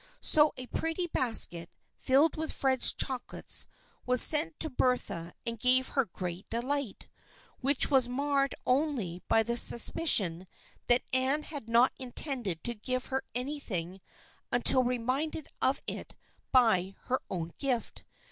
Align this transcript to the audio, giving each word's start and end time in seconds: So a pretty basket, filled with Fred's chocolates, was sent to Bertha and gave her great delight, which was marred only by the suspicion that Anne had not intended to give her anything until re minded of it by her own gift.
So 0.19 0.51
a 0.57 0.65
pretty 0.65 1.05
basket, 1.05 1.69
filled 1.95 2.35
with 2.35 2.51
Fred's 2.51 2.91
chocolates, 2.91 3.67
was 4.03 4.19
sent 4.19 4.59
to 4.59 4.71
Bertha 4.71 5.31
and 5.45 5.59
gave 5.59 5.89
her 5.89 6.05
great 6.05 6.49
delight, 6.49 7.07
which 7.59 7.91
was 7.91 8.09
marred 8.09 8.55
only 8.65 9.21
by 9.27 9.43
the 9.43 9.55
suspicion 9.55 10.47
that 10.87 11.03
Anne 11.13 11.43
had 11.43 11.69
not 11.69 11.93
intended 11.99 12.63
to 12.63 12.73
give 12.73 13.05
her 13.13 13.21
anything 13.35 14.01
until 14.51 14.81
re 14.83 14.97
minded 14.97 15.47
of 15.61 15.79
it 15.85 16.15
by 16.51 16.95
her 17.03 17.19
own 17.29 17.53
gift. 17.59 18.03